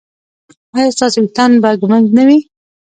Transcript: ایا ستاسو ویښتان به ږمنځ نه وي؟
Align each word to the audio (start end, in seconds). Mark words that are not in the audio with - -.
ایا 0.75 0.93
ستاسو 0.95 1.17
ویښتان 1.21 1.51
به 1.61 1.69
ږمنځ 1.79 2.07
نه 2.17 2.23
وي؟ 2.27 2.39